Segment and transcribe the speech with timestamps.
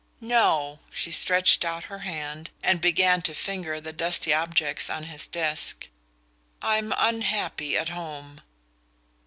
[0.19, 5.27] "No." She stretched out her hand and began to finger the dusty objects on his
[5.27, 5.89] desk.
[6.59, 8.41] "I'm unhappy at home."